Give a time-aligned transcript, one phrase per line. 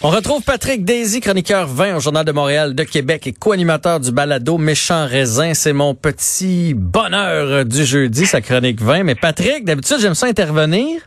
[0.00, 4.12] On retrouve Patrick Daisy, chroniqueur 20 au Journal de Montréal de Québec et co-animateur du
[4.12, 5.54] balado Méchant Raisin.
[5.54, 9.02] C'est mon petit bonheur du jeudi, sa chronique 20.
[9.02, 11.00] Mais Patrick, d'habitude, j'aime ça intervenir.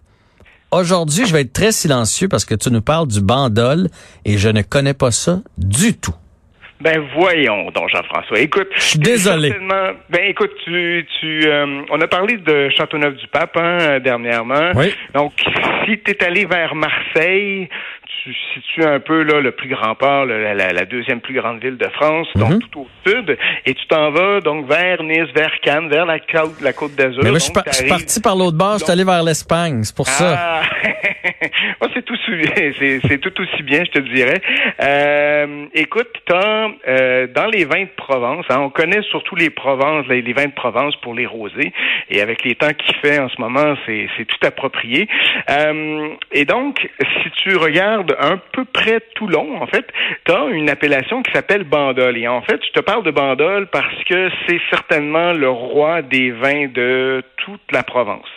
[0.72, 3.88] Aujourd'hui, je vais être très silencieux parce que tu nous parles du bandol
[4.26, 6.16] et je ne connais pas ça du tout.
[6.82, 8.40] Ben voyons donc Jean-François.
[8.40, 9.54] Écoute, je suis désolé.
[10.10, 14.72] Ben écoute, tu, tu, euh, on a parlé de Châteauneuf-du-Pape hein, dernièrement.
[14.76, 14.94] Oui.
[15.14, 15.34] Donc,
[15.86, 17.70] si tu es allé vers Marseille,
[18.24, 21.78] tu situes un peu là le plus grand port, la, la, deuxième plus grande ville
[21.78, 22.60] de France, donc mhm.
[22.60, 26.62] tout au sud, et tu t'en vas donc vers Nice, vers Cannes, vers la côte,
[26.62, 27.24] la côte d'Azur.
[27.24, 30.08] Mais moi, je, suis parti par l'autre bord, je suis allé vers l'Espagne, c'est pour
[30.08, 30.38] ça.
[30.38, 30.62] Ah!
[31.82, 34.42] oh, c'est tout, c'est tout aussi bien, je te dirais.
[34.82, 40.06] Euh, écoute, t'as, euh, dans les vins de Provence, hein, on connaît surtout les Provences,
[40.08, 41.74] les, vins de Provence pour les rosés,
[42.10, 45.08] et avec les temps qu'il fait en ce moment, c'est tout approprié.
[45.50, 46.90] Euh, et donc,
[47.24, 49.86] si tu regardes un peu près Toulon, en fait,
[50.26, 52.18] tu as une appellation qui s'appelle Bandol.
[52.18, 56.32] Et en fait, je te parle de Bandol parce que c'est certainement le roi des
[56.32, 58.28] vins de toute la Provence.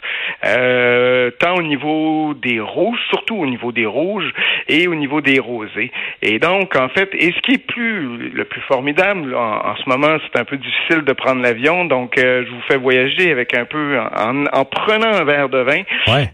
[0.45, 4.31] Euh, tant au niveau des rouges, surtout au niveau des rouges
[4.69, 5.91] et au niveau des rosés.
[6.23, 10.17] Et donc, en fait, et ce qui est plus le plus formidable en, ce moment,
[10.23, 13.65] c'est un peu difficile de prendre l'avion, donc euh, je vous fais voyager avec un
[13.65, 15.83] peu en, en prenant un verre de vin.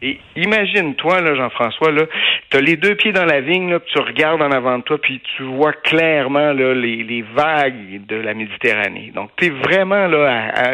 [0.03, 2.03] Et imagine-toi, là, Jean-François, là,
[2.51, 4.83] tu as les deux pieds dans la vigne, là, puis tu regardes en avant de
[4.83, 9.13] toi, puis tu vois clairement là, les, les vagues de la Méditerranée.
[9.15, 10.73] Donc, tu es vraiment là, à,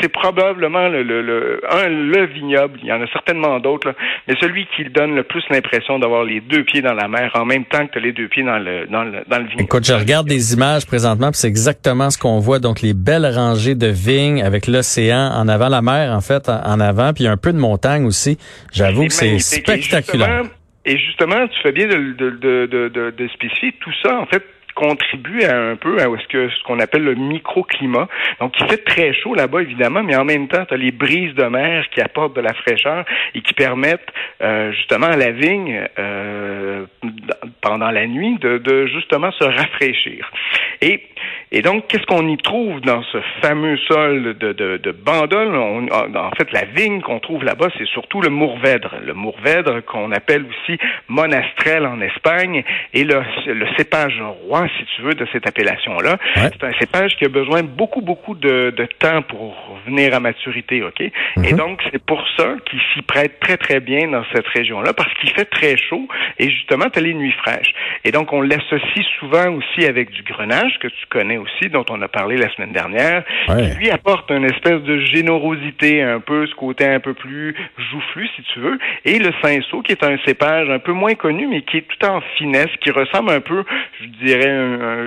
[0.00, 3.94] c'est probablement le, le, un, le vignoble, il y en a certainement d'autres,
[4.26, 7.44] mais celui qui donne le plus l'impression d'avoir les deux pieds dans la mer en
[7.44, 9.62] même temps que tu as les deux pieds dans le, dans le, dans le vignoble.
[9.62, 12.58] Écoute, je regarde des images présentement, puis c'est exactement ce qu'on voit.
[12.58, 16.80] Donc, les belles rangées de vignes avec l'océan en avant, la mer, en fait, en
[16.80, 18.38] avant, puis un peu de montagne aussi.
[18.72, 20.44] J'avoue que c'est spectaculaire.
[20.84, 24.44] Et justement, tu fais bien de, de, de, de, de spécifier tout ça, en fait,
[24.78, 28.06] contribue à un peu à ce que ce qu'on appelle le microclimat.
[28.38, 31.34] Donc, il fait très chaud là-bas, évidemment, mais en même temps, tu as les brises
[31.34, 33.04] de mer qui apportent de la fraîcheur
[33.34, 36.86] et qui permettent euh, justement à la vigne euh,
[37.60, 40.30] pendant la nuit de, de, justement se rafraîchir.
[40.80, 41.02] Et
[41.50, 45.56] et donc, qu'est-ce qu'on y trouve dans ce fameux sol de, de, de Bandol?
[45.56, 48.96] en fait, la vigne qu'on trouve là-bas, c'est surtout le Mourvèdre.
[49.02, 55.02] Le Mourvèdre qu'on appelle aussi Monastrel en Espagne et le, le cépage roi, si tu
[55.02, 56.18] veux, de cette appellation-là.
[56.34, 60.82] C'est un cépage qui a besoin beaucoup, beaucoup de, de temps pour venir à maturité,
[60.82, 61.00] OK?
[61.00, 61.56] Et mhm.
[61.56, 65.30] donc, c'est pour ça qu'il s'y prête très, très bien dans cette région-là parce qu'il
[65.30, 66.06] fait très chaud
[66.38, 67.72] et justement, tu as les nuits fraîches.
[68.04, 72.00] Et donc, on l'associe souvent aussi avec du grenage que tu connais aussi, dont on
[72.02, 76.54] a parlé la semaine dernière, qui lui apporte une espèce de générosité, un peu ce
[76.54, 77.54] côté un peu plus
[77.90, 81.46] joufflu, si tu veux, et le cinceau, qui est un cépage un peu moins connu,
[81.46, 83.64] mais qui est tout en finesse, qui ressemble un peu,
[84.00, 84.48] je dirais,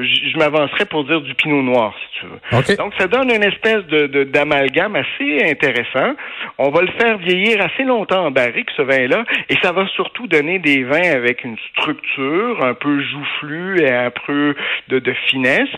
[0.04, 2.76] je m'avancerais pour dire du pinot noir, si tu veux.
[2.76, 6.16] Donc, ça donne une espèce de d'amalgame assez intéressant.
[6.58, 10.28] On va le faire vieillir assez longtemps en barrique, ce vin-là, et ça va surtout
[10.28, 14.56] donner des vins avec une structure un peu joufflue et un peu
[14.90, 15.70] de, de finesse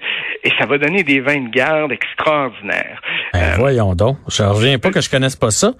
[0.43, 3.01] et ça va donner des vins de garde extraordinaires.
[3.33, 5.71] Ben, euh, voyons donc, je reviens pas que je connaisse pas ça.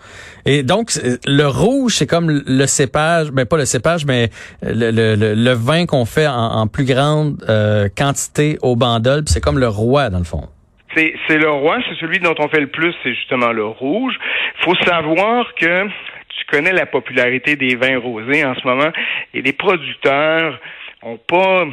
[0.45, 0.91] Et donc
[1.25, 4.29] le rouge, c'est comme le cépage, ben pas le cépage, mais
[4.61, 9.59] le, le, le vin qu'on fait en, plus grande euh, quantité au bandol, c'est comme
[9.59, 10.47] le roi dans le fond.
[10.95, 14.13] C'est le roi, c'est celui dont on fait le plus, c'est justement le rouge.
[14.63, 18.91] Faut savoir que tu connais la popularité des vins rosés en ce moment
[19.33, 20.59] et les producteurs
[21.05, 21.65] ont pas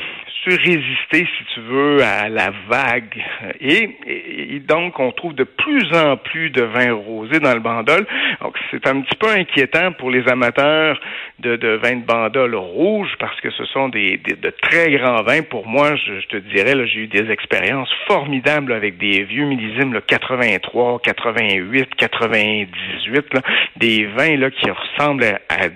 [0.42, 3.22] su résister, si tu veux, à la vague.
[3.60, 8.06] Et, donc, on trouve de plus en plus de vins rosés dans le bandol.
[8.40, 10.98] Donc, c'est un petit peu inquiétant pour les amateurs
[11.40, 15.42] de, de vins de bandol rouge parce que ce sont des, de très grands vins.
[15.42, 20.00] Pour moi, je, te dirais, j'ai eu des expériences formidables avec des vieux millésimes, là,
[20.06, 23.40] 83, 88, 98, là,
[23.76, 25.68] des vins là, qui ressemblent à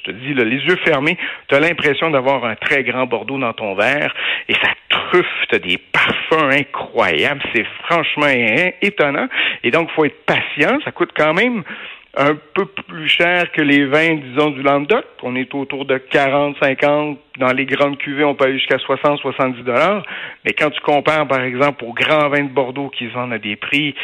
[0.00, 1.16] je te dis, là, les yeux fermés,
[1.48, 4.14] tu as l'impression d'avoir un très grand Bordeaux dans ton verre
[4.48, 7.42] et ça truffe, tu des parfums incroyables.
[7.54, 8.26] C'est franchement
[8.82, 9.28] étonnant.
[9.62, 10.78] Et donc, faut être patient.
[10.84, 11.62] Ça coûte quand même
[12.16, 15.04] un peu plus cher que les vins, disons, du Languedoc.
[15.22, 17.18] On est autour de 40, 50.
[17.38, 20.02] Dans les grandes cuvées, on peut aller jusqu'à 60, 70 dollars.
[20.44, 23.54] Mais quand tu compares, par exemple, aux grands vins de Bordeaux qui vendent à des
[23.56, 23.94] prix,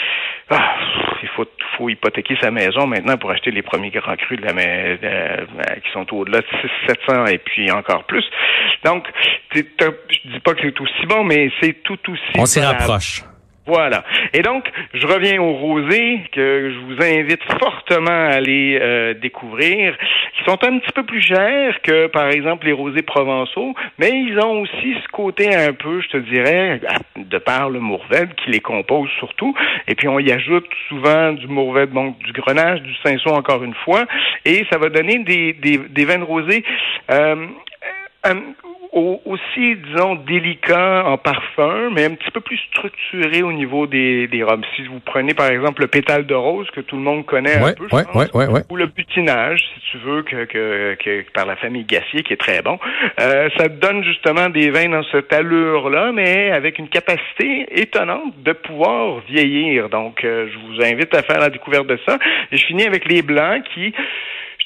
[0.51, 0.77] ah,
[1.23, 1.45] il faut,
[1.77, 5.45] faut hypothéquer sa maison maintenant pour acheter les premiers grands crus de la maison, euh,
[5.85, 6.69] qui sont au-delà de 6,
[7.07, 8.25] 700 et puis encore plus.
[8.85, 9.07] Donc,
[9.53, 12.39] je dis pas que c'est aussi bon, mais c'est tout aussi.
[12.39, 13.23] On s'y rapproche.
[13.67, 14.05] Voilà.
[14.33, 19.97] Et donc, je reviens aux rosés que je vous invite fortement à aller euh, découvrir,
[20.37, 24.39] qui sont un petit peu plus chers que, par exemple, les rosés provençaux, mais ils
[24.39, 26.81] ont aussi ce côté un peu, je te dirais,
[27.17, 29.55] de par le Mourvèdre qui les compose surtout.
[29.89, 33.75] Et puis, on y ajoute souvent du Mourvèdre, donc du Grenache, du Cinsault encore une
[33.85, 34.05] fois,
[34.45, 36.27] et ça va donner des, des, des vins de
[37.11, 37.47] euh,
[38.97, 44.43] aussi, disons, délicat en parfum, mais un petit peu plus structuré au niveau des, des
[44.43, 44.65] robes.
[44.75, 47.73] Si vous prenez, par exemple, le pétale de rose, que tout le monde connaît un
[47.75, 47.87] peu,
[48.71, 52.39] ou le butinage, si tu veux, que, que, que, par la famille Gassier, qui est
[52.39, 52.79] très bon,
[53.21, 58.53] euh, ça donne justement des vins dans cette allure-là, mais avec une capacité étonnante de
[58.53, 59.89] pouvoir vieillir.
[59.89, 62.19] Donc, euh, je vous invite à faire la découverte de ça.
[62.51, 63.93] Et je finis avec les blancs qui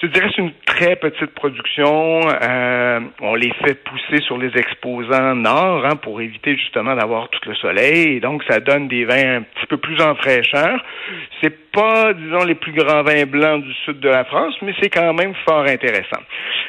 [0.00, 2.20] je te dirais c'est une très petite production.
[2.42, 7.46] Euh, on les fait pousser sur les exposants nord hein, pour éviter justement d'avoir tout
[7.46, 8.16] le soleil.
[8.16, 10.82] Et donc, ça donne des vins un petit peu plus en fraîcheur.
[11.72, 15.12] Pas, disons, les plus grands vins blancs du sud de la France, mais c'est quand
[15.14, 16.20] même fort intéressant.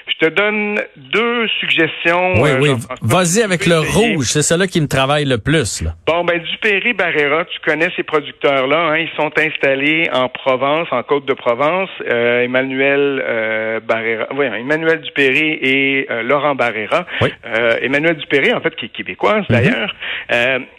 [0.08, 2.34] Je te donne deux suggestions.
[2.42, 2.70] Oui, euh, oui.
[3.02, 4.26] Vas-y avec le rouge.
[4.26, 5.82] C'est cela qui me travaille le plus.
[5.82, 5.92] Là.
[6.06, 8.92] Bon, ben, Dupéry Barrera, tu connais ces producteurs-là.
[8.92, 11.90] Hein, ils sont installés en Provence, en Côte-de-Provence.
[12.10, 17.06] Euh, Emmanuel euh, Barrera, oui, Emmanuel Dupéry et euh, Laurent Barrera.
[17.22, 19.56] Euh, Emmanuel Dupéry, en fait, qui est québécoise mhm.
[19.56, 19.96] d'ailleurs.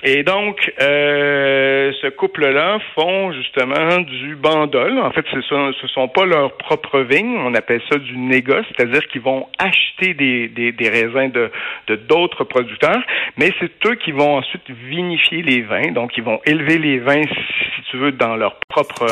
[0.04, 4.98] et donc, ce couple-là font justement du bandol.
[4.98, 7.36] En fait, ce sont, ce sont pas leurs propres vignes.
[7.38, 11.50] On appelle ça du négoce, c'est-à-dire qu'ils vont acheter des, des, des raisins de
[12.08, 13.02] d'autres producteurs,
[13.36, 15.92] mais c'est eux qui vont ensuite vinifier les vins.
[15.92, 19.06] Donc, ils vont élever les vins, si tu veux, dans leur propre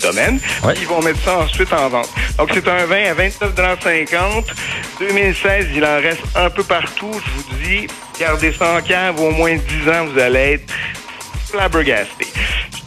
[0.00, 0.38] domaine.
[0.80, 2.08] Ils vont mettre ça ensuite en vente.
[2.38, 7.10] Donc, c'est un vin à 29,50 2016, il en reste un peu partout.
[7.12, 7.86] Je vous dis,
[8.18, 10.72] gardez ça en cave au moins 10 ans, vous allez être
[11.50, 12.26] flabbergasté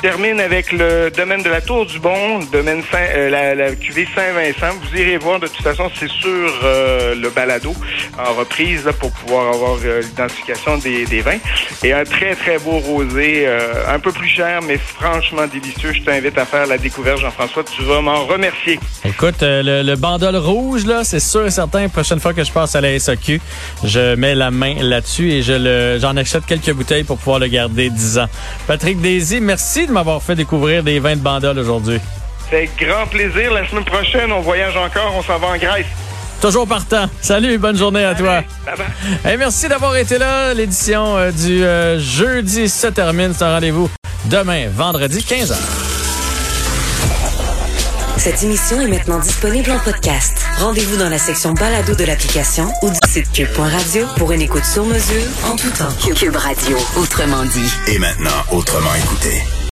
[0.02, 4.78] termine avec le domaine de la Tour du Bon, domaine Saint, euh, la, cuvée Saint-Vincent.
[4.82, 7.74] Vous irez voir, de toute façon, c'est sur euh, le balado
[8.18, 11.38] en reprise là, pour pouvoir avoir euh, l'identification des, vins.
[11.84, 13.48] Et un très, très beau rosé,
[13.88, 15.94] un peu plus cher, mais franchement délicieux.
[15.94, 17.64] Je t'invite à faire la découverte, Jean-François.
[17.64, 18.80] Tu vas m'en remercier.
[19.04, 22.76] Écoute, le, le bandol rouge, là, c'est sûr et certain, prochaine fois que je passe
[22.76, 23.40] à la SAQ,
[23.84, 27.48] je mets la main là-dessus et je le, j'en achète quelques bouteilles pour pouvoir le
[27.48, 28.28] garder 10 ans.
[28.68, 32.00] Patrick Daisy, merci de m'avoir fait découvrir des vins de Bandol aujourd'hui.
[32.50, 33.54] C'est grand plaisir.
[33.54, 35.14] La semaine prochaine, on voyage encore.
[35.18, 35.86] On s'en va en Grèce.
[36.42, 37.08] Toujours partant.
[37.22, 38.44] Salut, bonne journée à toi.
[39.30, 40.54] Et merci d'avoir été là.
[40.54, 43.34] L'édition euh, du euh, jeudi se termine.
[43.34, 43.90] C'est un rendez-vous
[44.26, 45.56] demain, vendredi, 15h.
[48.18, 50.46] Cette émission est maintenant disponible en podcast.
[50.58, 54.86] Rendez-vous dans la section balado de l'application ou du site cube.radio pour une écoute sur
[54.86, 56.14] mesure en tout temps.
[56.16, 57.72] Cube Radio, autrement dit.
[57.88, 59.44] Et maintenant, autrement écouté.